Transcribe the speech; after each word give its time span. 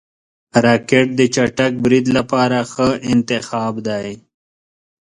راکټ 0.65 1.07
د 1.19 1.21
چټک 1.35 1.73
برید 1.85 2.05
لپاره 2.17 2.57
ښه 2.71 2.87
انتخاب 3.11 3.73
دی 3.87 4.07